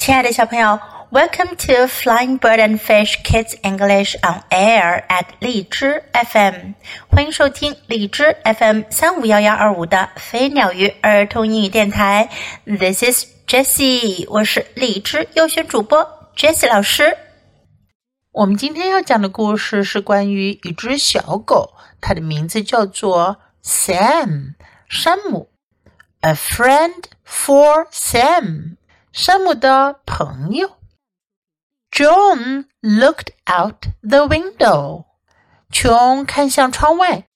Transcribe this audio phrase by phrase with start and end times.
[0.00, 0.80] 亲爱的小朋友
[1.10, 6.72] ，Welcome to Flying Bird and Fish Kids English on Air at 荔枝 FM，
[7.10, 12.30] 欢迎收听荔枝 FM 三五幺幺二五的飞鸟鱼儿童英语电台。
[12.64, 17.18] This is Jessie，我是荔枝优选主播 Jessie 老师。
[18.32, 24.54] 我们今天要讲的故事是关于一只小狗，它的名字叫做 Sam，
[24.88, 25.50] 山姆。
[26.22, 28.76] A friend for Sam。
[29.12, 30.78] 山姆的朋友。
[31.90, 35.06] Joan looked out the window.
[35.70, 37.26] 琼看向窗外。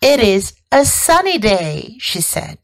[0.00, 2.58] It is a sunny day, she said.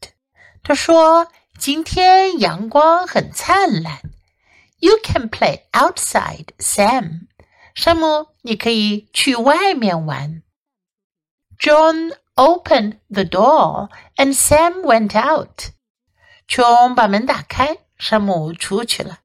[0.63, 4.01] 她说今天阳光很灿烂。
[4.79, 7.27] You can play outside, Sam.
[7.73, 10.43] 山姆，你可以去外面玩。
[11.57, 15.71] Joan opened the door and Sam went out.
[18.01, 19.19] 山姆出去了。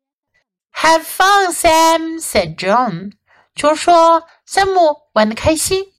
[0.75, 3.13] Have fun, Sam," said Joan.
[3.55, 5.95] 乔说：“山姆玩的开心。”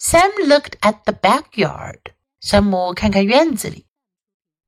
[0.00, 2.00] Sam looked at the backyard.
[2.40, 3.86] 山姆看看院子里。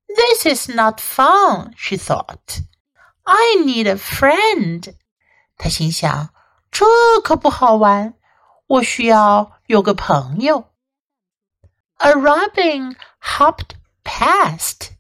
[0.07, 2.63] This is not fun, she thought.
[3.25, 4.95] I need a friend.
[5.57, 6.33] 她心想
[6.71, 6.87] ：“这
[7.25, 8.15] 可不好玩，
[8.69, 10.71] 我需要有个朋友。”
[11.99, 13.71] A robin hopped
[14.05, 14.94] past.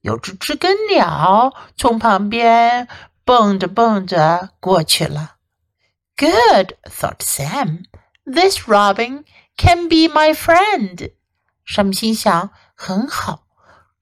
[0.00, 2.88] 有只知更鸟从旁边
[3.24, 5.36] 蹦着蹦着过去了。
[6.16, 7.84] Good, thought Sam.
[8.24, 9.24] This robin
[9.56, 11.12] can be my friend.
[11.64, 13.46] 山姆心想：很好，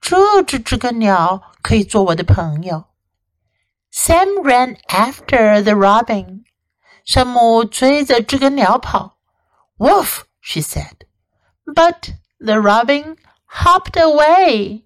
[0.00, 2.84] 这只知更鸟可以做我的朋友。
[3.92, 6.44] Sam ran after the robin.
[7.04, 9.18] 山姆追着知更鸟跑。
[9.78, 11.06] Woof, she said.
[11.64, 14.85] But the robin hopped away.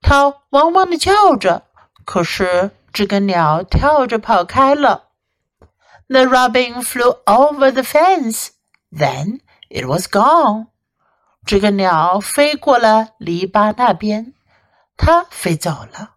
[0.00, 1.66] 它汪汪的叫着，
[2.04, 5.10] 可是知更鸟跳着跑开了。
[6.08, 8.50] The robin flew over the fence.
[8.92, 10.68] Then it was gone.
[11.44, 14.34] 知更鸟飞过了篱笆那边，
[14.96, 16.14] 它飞走了。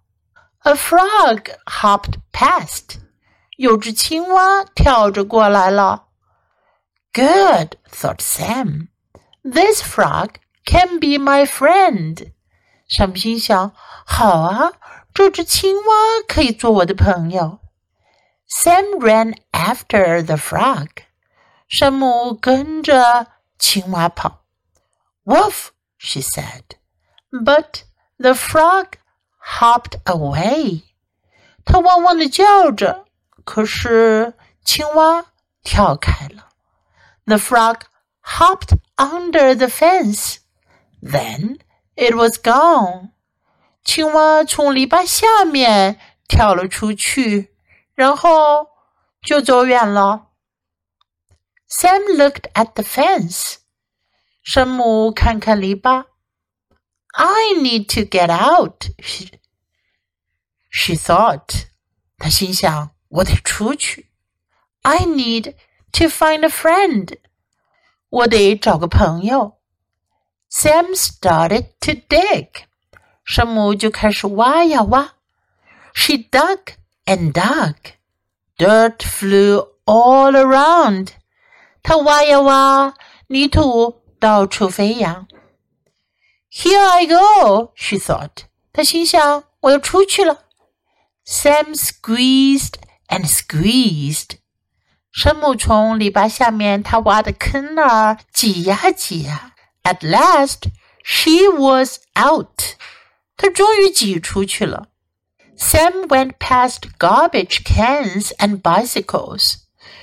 [0.59, 2.99] A frog hopped past.
[3.57, 6.05] 有只青蛙跳着过来了。
[7.13, 8.89] Good, thought Sam.
[9.43, 12.31] This frog can be my friend.
[12.87, 13.73] 山姆心想：“
[14.05, 14.73] 好啊，
[15.13, 15.83] 这只青蛙
[16.27, 17.59] 可以做我的朋友。”
[18.49, 20.89] Sam ran after the frog.
[21.67, 23.27] 山姆跟着
[23.59, 24.43] 青蛙跑。
[25.23, 25.67] Woof,
[25.99, 26.63] she said.
[27.29, 27.83] But
[28.17, 28.93] the frog
[29.39, 30.83] hopped away.
[31.63, 33.05] 它汪汪的叫着，
[33.45, 34.33] 可是
[34.65, 35.27] 青蛙
[35.63, 36.49] 跳开了。
[37.25, 37.81] The frog
[38.23, 40.37] hopped under the fence.
[41.03, 41.59] Then
[41.95, 43.11] it was gone.
[43.83, 47.55] 青蛙从篱笆下面跳了出去，
[47.95, 48.67] 然后
[49.21, 50.27] 就走远了。
[51.69, 53.55] Sam looked at the fence.
[54.43, 56.05] 山姆看看篱笆。
[57.11, 58.85] I need to get out.
[58.99, 59.39] She,
[60.69, 61.67] she thought.
[62.17, 64.09] 她心想：我得出去。
[64.81, 65.55] I need
[65.93, 67.17] to find a friend.
[68.09, 69.59] 我得找个朋友。
[70.53, 72.65] Sam started to dig.
[73.23, 75.13] 山姆就开始挖呀挖。
[75.93, 76.59] She dug
[77.05, 77.75] and dug.
[78.57, 81.09] Dirt flew all around.
[81.83, 82.93] 她挖呀挖，
[83.27, 85.27] 泥土到处飞扬。
[86.51, 88.45] Here I go, she thought.
[88.73, 90.45] 她心想：我要出去了。
[91.25, 92.75] Sam squeezed
[93.07, 94.37] and squeezed.
[95.11, 99.52] 山姆从篱笆下面他挖的坑儿挤呀挤呀。
[99.83, 100.69] at last,
[101.03, 102.75] she was out.
[103.37, 104.87] 她终于挤出去了。
[105.57, 109.55] Sam went past garbage cans and bicycles.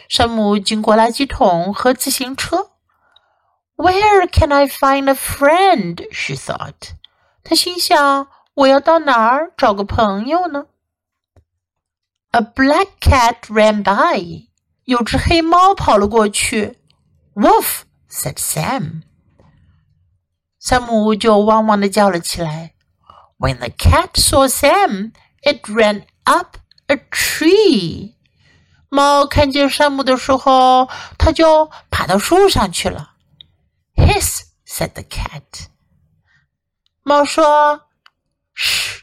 [0.09, 2.71] 山姆经过垃圾桶和自行车。
[3.77, 6.07] Where can I find a friend?
[6.13, 6.95] She thought.
[7.43, 10.67] 她心想：我要到哪儿找个朋友呢？
[12.31, 14.49] A black cat ran by.
[14.85, 16.79] 有只黑猫跑了过去。
[17.35, 19.03] Woof, said Sam.
[20.61, 22.75] 山姆就汪汪的叫了起来。
[23.39, 25.13] When the cat saw Sam,
[25.43, 26.57] it ran up
[26.87, 28.15] a tree.
[28.89, 30.89] 猫看见山姆的时候，
[31.19, 33.15] 它就爬到树上去了。
[33.97, 35.67] Hiss, said the cat.
[37.03, 37.83] 猫说：“
[38.55, 39.03] Shh.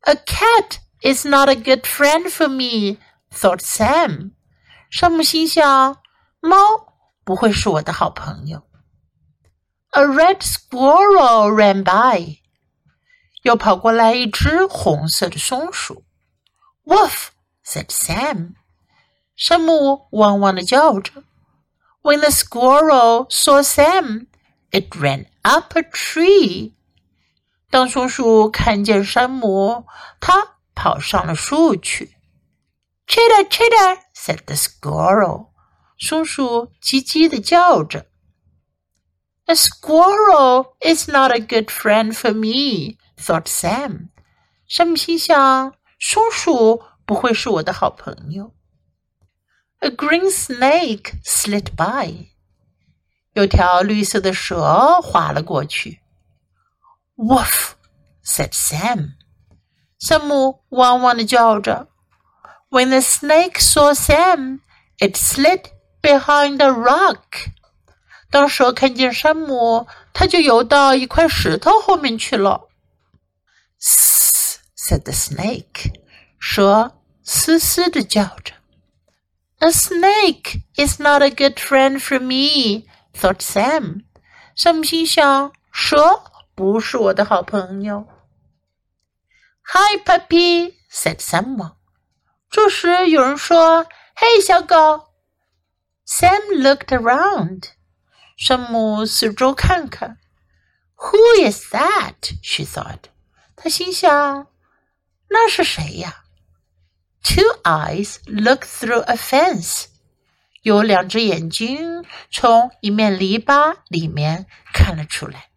[0.00, 2.98] A cat is not a good friend for me,”
[3.30, 4.32] thought Sam.
[4.90, 6.02] 山姆心想：
[6.40, 6.56] 猫
[7.24, 8.62] 不会是我的好朋友。
[9.96, 12.38] a red squirrel ran by.
[13.42, 16.04] 又跑过来一只红色的松鼠。
[16.84, 17.28] Woof!
[17.64, 18.54] said Sam.
[19.36, 21.24] 山姆汪汪的叫着。
[22.02, 24.26] When the squirrel saw Sam,
[24.70, 26.74] it ran up a tree.
[27.70, 29.86] 当松鼠看见山姆，
[30.20, 32.16] 它跑上了树去。
[33.06, 35.48] Chitter, chitter, said the squirrel.
[35.98, 38.06] 松鼠叽叽的叫着。
[39.46, 44.10] A squirrel is not a good friend for me, thought Sam.
[44.66, 48.54] 山姆心想，松鼠不会是我的好朋友。
[49.80, 52.28] A green snake slid by.
[53.34, 56.00] 有条绿色的蛇划了过去。
[57.16, 57.72] Woof,
[58.24, 59.14] said Sam.
[59.98, 61.88] 山姆汪汪的叫着。
[62.70, 64.60] When the snake saw Sam,
[64.98, 65.70] it slid
[66.00, 67.50] behind a rock.
[68.29, 72.67] 当蛇看见山姆，它就游到一块石头后面去了。
[73.79, 75.91] 嘶，said the snake，
[76.39, 78.53] 蛇嘶嘶的叫着。
[79.59, 84.03] A snake is not a good friend for me, thought Sam。
[84.55, 86.21] 山姆心想，蛇
[86.53, 88.07] 不是我的好朋友。
[89.63, 91.75] Hi, puppy, said someone。
[92.49, 93.85] 这时有人说
[94.15, 95.07] ：“嘿，小狗。”
[96.07, 97.63] Sam looked around.
[98.36, 100.18] 山姆四周看看。
[100.96, 102.14] Who is that?
[102.42, 103.04] She thought.
[103.56, 104.46] 她心想，
[105.28, 106.24] 那是谁呀？
[107.22, 109.86] Two eyes look through a fence.
[110.62, 115.50] 有两只眼睛从一面篱笆里面看了出来。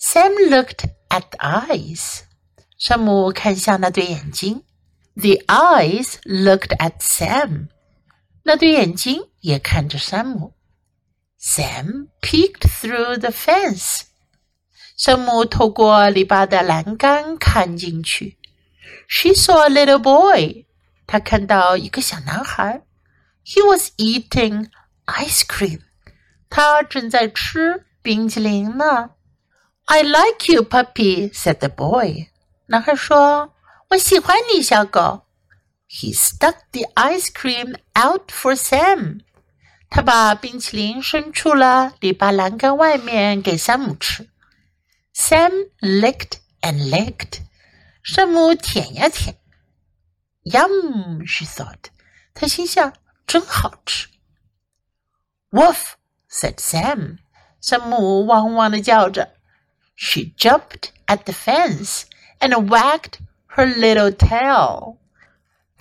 [0.00, 2.22] Sam looked at the eyes.
[2.78, 4.64] 山姆看向那对眼睛。
[5.14, 7.68] The eyes looked at Sam.
[8.44, 10.54] 那对眼睛也看着山姆。
[11.42, 14.02] Sam peeked through the fence.
[14.96, 18.36] 山姆透过篱笆的栏杆看进去。
[19.08, 20.66] She saw a little boy.
[21.06, 22.82] 她看到一个小男孩。
[23.44, 24.68] He was eating
[25.06, 25.80] ice cream.
[26.50, 29.10] 他正在吃冰淇淋呢。
[29.86, 32.28] I like you, puppy," said the boy.
[32.66, 35.22] 男孩说：“我喜欢你，小狗。”
[35.88, 39.20] He stuck the ice cream out for Sam.
[39.92, 44.28] 他把冰淇淋伸出了篱笆栏杆外面给山姆吃。
[45.14, 45.50] Sam
[45.80, 47.40] licked and licked，
[48.02, 49.36] 山姆舔呀舔。
[50.44, 51.90] Yum，she thought，
[52.34, 52.92] 他心想
[53.26, 54.08] 真好吃。
[55.50, 57.18] Woof，said Sam，
[57.60, 59.34] 山姆汪汪的叫着。
[59.96, 62.02] She jumped at the fence
[62.38, 63.14] and wagged
[63.56, 64.98] her little tail。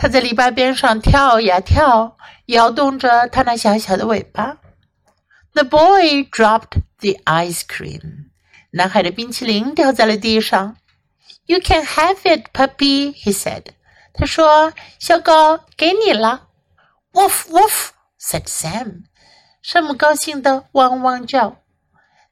[0.02, 2.16] 他在篱笆边上跳呀跳，
[2.46, 4.56] 摇动着他那小小的尾巴。
[5.52, 8.24] The boy dropped the ice cream。
[8.72, 10.76] 男孩的冰淇淋掉在了地上。
[11.46, 13.66] You can have it, puppy, he said。
[14.12, 16.48] 他说：“小狗，给你了。”
[17.14, 17.90] Woof woof,
[18.20, 19.04] said Sam。
[19.62, 21.58] 山姆高兴的汪汪叫。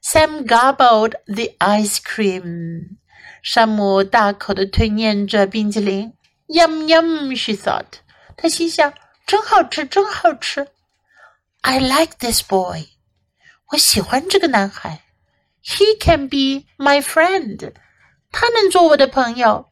[0.02, 2.96] Sam gobbled the ice cream。
[3.44, 6.14] 山姆大口的吞咽着冰淇淋。
[6.50, 8.00] Yum yum, she thought.
[8.38, 8.94] 她心想，
[9.25, 10.68] 真好吃，真好吃。
[11.62, 12.89] I like this boy.
[13.72, 15.01] 我喜欢这个男孩。
[15.63, 17.74] He can be my friend.
[18.31, 19.72] 他能做我的朋友。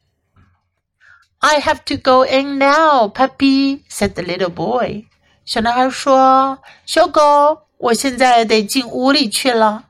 [1.38, 5.04] I have to go in now, puppy, said the little boy.
[5.44, 9.84] 小男孩说：“小狗，我现在得进屋里去了。”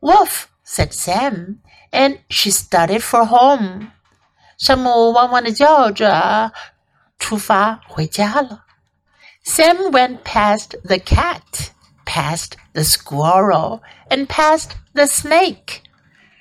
[0.00, 1.58] Woof, said Sam,
[1.90, 3.92] and she started for home.
[4.58, 6.52] 山姆汪汪的叫着，
[7.18, 8.64] 出发回家了。
[9.44, 11.70] Sam went past the cat,
[12.04, 15.80] past the squirrel, and past the snake.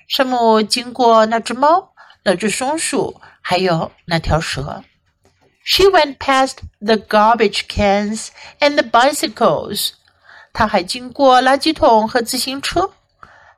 [0.08, 1.94] 山姆经过那只猫、
[2.24, 4.84] 那只松鼠，还有那条蛇。
[5.64, 8.30] She went past the garbage cans
[8.60, 9.94] and the bicycles.
[10.54, 12.92] 她还经过垃圾桶和自行车。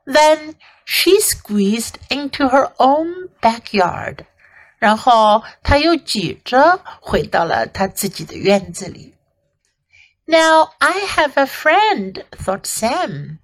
[0.06, 4.26] Then she squeezed into her own backyard.
[4.79, 9.13] 然后他又挤着回到了他自己的院子里。
[10.25, 13.37] Now I have a friend, thought Sam.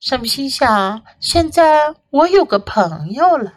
[0.00, 3.54] 山姆心想：现在我有个朋友了。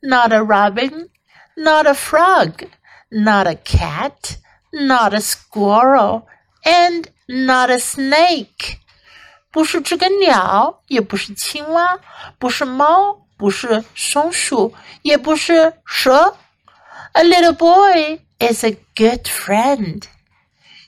[0.00, 1.08] Not a robin,
[1.54, 2.68] not a frog,
[3.08, 4.36] not a cat,
[4.70, 6.24] not a squirrel,
[6.62, 8.78] and not a snake.
[9.50, 11.98] 不是只个鸟，也不是青蛙，
[12.38, 13.21] 不是猫。
[13.37, 16.37] 不是松鼠，也不是蛇。
[17.13, 20.03] A little boy is a good friend。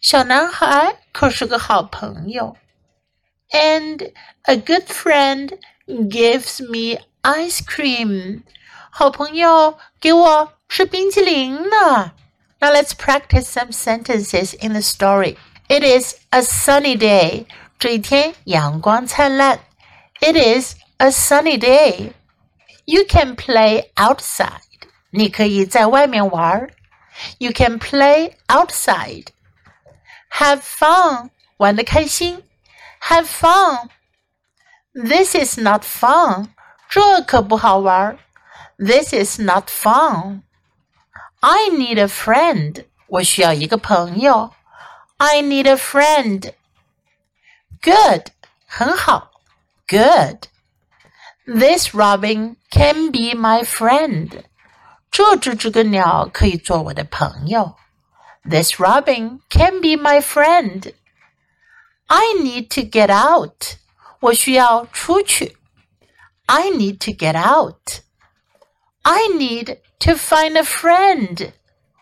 [0.01, 2.55] 小男孩可是个好朋友。
[3.51, 4.11] And
[4.43, 8.43] a good friend gives me ice cream。
[8.91, 12.13] 好朋友给我吃冰淇淋呢。
[12.59, 15.37] Now let's practice some sentences in the story.
[15.67, 17.45] It is a sunny day.
[17.77, 19.59] 这一天阳光灿烂。
[20.19, 22.11] It is a sunny day.
[22.85, 24.61] You can play outside.
[25.11, 26.69] 你可以在外面玩。
[27.37, 29.27] You can play outside.
[30.31, 31.29] Have fun.
[31.57, 32.43] 玩的开心。
[33.01, 33.89] Have fun.
[34.93, 36.49] This is not fun.
[36.89, 38.17] 这可不好玩。
[38.77, 40.41] This is not fun.
[41.41, 42.85] I need a friend.
[43.07, 44.53] 我需要一个朋友。
[45.17, 46.53] I need a friend.
[47.81, 48.31] Good.
[48.65, 49.31] 很好。
[49.87, 50.47] Good.
[51.45, 54.43] This robin can be my friend.
[55.11, 57.75] 这只知更鸟可以做我的朋友。
[58.43, 60.93] This robin can be my friend.
[62.07, 63.77] I need to get out.
[64.19, 65.57] 我需要出去。
[66.45, 68.01] I need to get out.
[69.03, 71.51] I need to find a friend.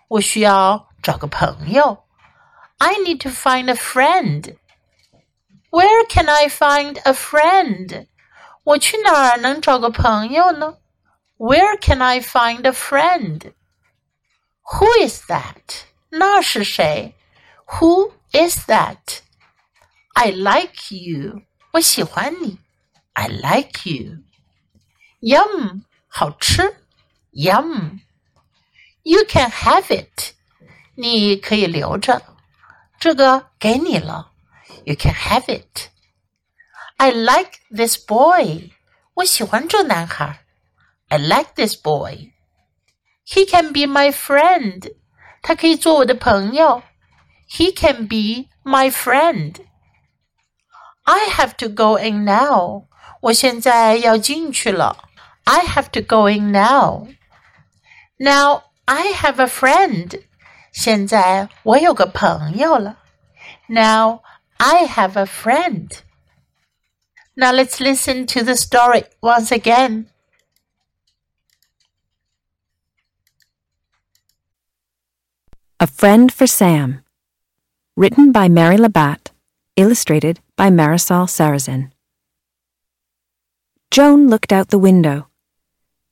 [0.07, 2.05] 我需要找个朋友。
[2.77, 4.55] I need to find a friend.
[5.69, 8.07] Where can I find a friend?
[8.63, 10.77] 我去哪儿能找个朋友呢？
[11.37, 13.53] Where can I find a friend?
[14.63, 15.85] Who is that?
[16.09, 17.15] 那是谁？
[17.65, 19.19] Who is that?
[20.13, 21.43] I like you.
[21.71, 22.59] 我喜欢你。
[23.13, 24.23] I like you.
[25.21, 26.75] Yum, 好吃。
[27.31, 27.99] Yum.
[29.03, 30.33] You can have it.
[30.95, 32.21] 你可以留着。
[32.99, 34.31] 这个给你了。
[34.85, 35.89] You can have it.
[37.01, 38.71] I like this boy.
[39.15, 40.41] 我喜欢这男孩。
[41.09, 42.31] I like this boy.
[43.25, 44.93] He can be my friend.
[45.41, 46.83] 他可以做我的朋友。
[47.49, 49.55] He can be my friend.
[51.03, 52.87] I have to go in now.
[53.21, 54.97] 我现在要进去了。
[55.45, 57.07] I have to go in now.
[58.17, 60.21] Now I have a friend.
[60.73, 62.97] 现在我有个朋友了。
[63.67, 64.19] Now
[64.57, 65.89] I have a friend.
[67.34, 70.06] Now let's listen to the story once again.
[75.80, 77.00] A Friend for Sam.
[77.96, 79.32] Written by Mary Labatte.
[79.76, 81.90] Illustrated by Marisol Sarrazin.
[83.90, 85.28] Joan looked out the window.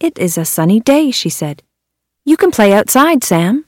[0.01, 1.63] It is a sunny day, she said.
[2.25, 3.67] You can play outside, Sam.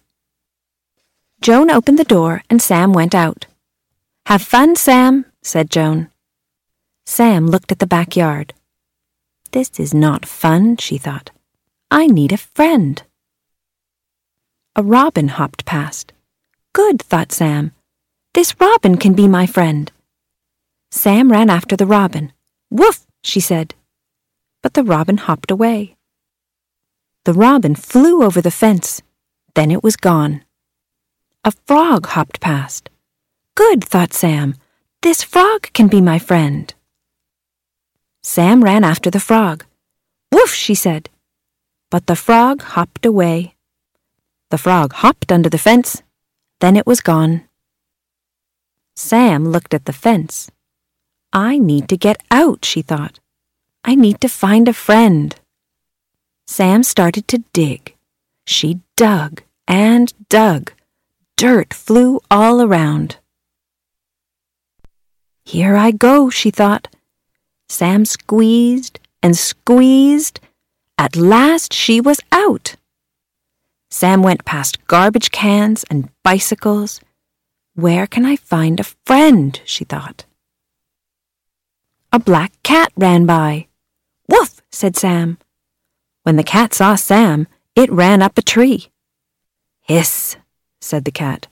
[1.43, 3.47] Joan opened the door and Sam went out.
[4.27, 6.12] Have fun, Sam, said Joan.
[7.05, 8.55] Sam looked at the backyard.
[9.51, 11.31] This is not fun, she thought.
[11.91, 13.03] I need a friend.
[14.77, 16.13] A robin hopped past.
[16.73, 17.73] Good, thought Sam.
[18.33, 19.93] This robin can be my friend.
[20.91, 22.33] Sam ran after the robin.
[22.71, 23.75] Woof, she said.
[24.63, 25.97] But the robin hopped away.
[27.25, 29.03] The robin flew over the fence.
[29.55, 30.43] Then it was gone.
[31.45, 32.89] A frog hopped past.
[33.55, 34.55] Good, thought Sam.
[35.03, 36.73] This frog can be my friend.
[38.23, 39.65] Sam ran after the frog.
[40.31, 41.11] Woof, she said.
[41.91, 43.55] But the frog hopped away.
[44.51, 46.03] The frog hopped under the fence.
[46.61, 47.43] Then it was gone.
[48.95, 50.51] Sam looked at the fence.
[51.33, 53.19] I need to get out, she thought.
[53.85, 55.35] I need to find a friend.
[56.47, 57.97] Sam started to dig.
[58.47, 60.73] She dug and dug.
[61.37, 63.17] Dirt flew all around.
[65.45, 66.89] Here I go, she thought.
[67.73, 70.41] Sam squeezed and squeezed.
[70.99, 72.77] At last she was out.
[73.89, 77.01] Sam went past garbage cans and bicycles.
[77.75, 79.59] Where can I find a friend?
[79.65, 80.27] she thought.
[82.13, 83.69] A black cat ran by.
[84.29, 85.39] Woof, said Sam.
[86.25, 88.91] When the cat saw Sam, it ran up a tree.
[89.81, 90.37] Hiss,
[90.83, 91.49] said the cat.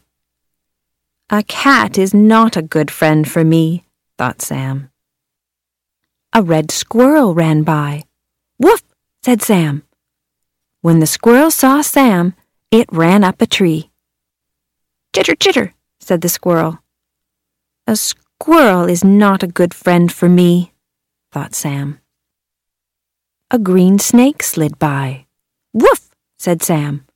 [1.31, 3.87] A cat is not a good friend for me,
[4.19, 4.90] thought Sam.
[6.33, 8.05] A red squirrel ran by.
[8.59, 8.85] Woof,
[9.25, 9.83] said Sam.
[10.81, 12.35] When the squirrel saw Sam,
[12.71, 13.91] it ran up a tree.
[15.13, 16.79] Chitter, chitter, said the squirrel.
[17.89, 20.73] A squirrel is not a good friend for me,
[21.33, 21.99] thought Sam.
[23.51, 25.27] A green snake slid by.
[25.73, 27.07] Woof, said Sam.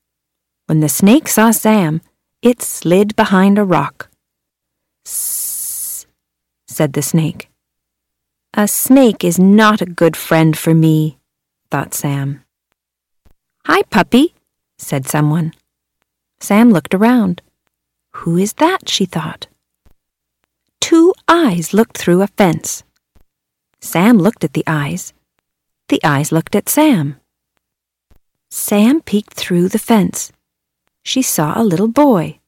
[0.67, 2.01] When the snake saw Sam,
[2.43, 4.11] it slid behind a rock.
[5.07, 6.07] Sss,
[6.67, 7.49] said the snake.
[8.57, 11.19] A snake is not a good friend for me,
[11.73, 12.45] thought Sam.
[13.67, 14.33] Hi, puppy,
[14.79, 15.55] said someone.
[16.39, 17.43] Sam looked around.
[18.19, 18.89] Who is that?
[18.89, 19.49] she thought.
[20.81, 22.85] Two eyes looked through a fence.
[23.81, 25.13] Sam looked at the eyes.
[25.89, 27.17] The eyes looked at Sam.
[28.51, 30.31] Sam peeked through the fence.
[31.03, 32.39] she saw a little boy.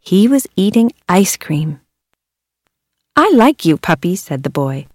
[0.00, 1.80] He was eating ice cream.
[3.14, 4.88] I like you, puppy, said the boy.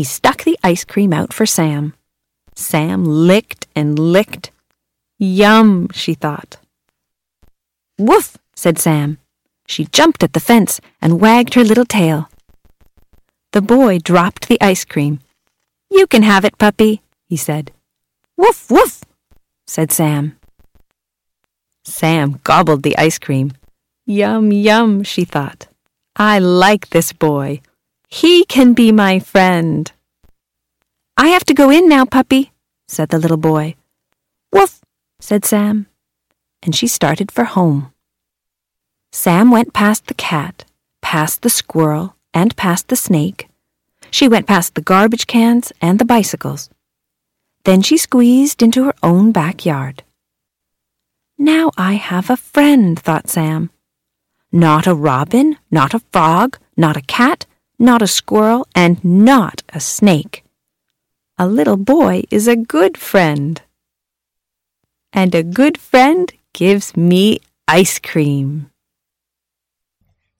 [0.00, 1.92] He stuck the ice cream out for Sam.
[2.54, 4.50] Sam licked and licked.
[5.18, 6.56] Yum, she thought.
[7.98, 9.18] Woof, said Sam.
[9.66, 12.30] She jumped at the fence and wagged her little tail.
[13.52, 15.20] The boy dropped the ice cream.
[15.90, 17.70] You can have it, puppy, he said.
[18.38, 19.04] Woof, woof,
[19.66, 20.38] said Sam.
[21.84, 23.52] Sam gobbled the ice cream.
[24.06, 25.68] Yum, yum, she thought.
[26.16, 27.60] I like this boy.
[28.10, 29.90] He can be my friend.
[31.16, 32.50] I have to go in now, puppy,
[32.88, 33.76] said the little boy.
[34.52, 34.80] Woof,
[35.20, 35.86] said Sam.
[36.62, 37.92] And she started for home.
[39.12, 40.64] Sam went past the cat,
[41.00, 43.48] past the squirrel, and past the snake.
[44.10, 46.68] She went past the garbage cans and the bicycles.
[47.64, 50.02] Then she squeezed into her own backyard.
[51.38, 53.70] Now I have a friend, thought Sam.
[54.50, 57.46] Not a robin, not a frog, not a cat,
[57.79, 60.43] not a squirrel, and not a snake.
[61.37, 63.61] A little boy is a good friend.
[65.11, 68.67] And a good friend gives me ice cream.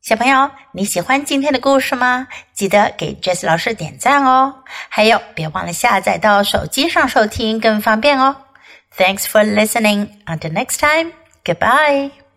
[0.01, 2.27] 小朋友，你喜欢今天的故事吗？
[2.53, 4.63] 记得给 Jess 老师点赞哦！
[4.89, 8.35] 还有，别忘了下载到手机上收听，更方便哦。
[8.95, 10.09] Thanks for listening.
[10.25, 11.11] Until next time.
[11.43, 12.18] Goodbye.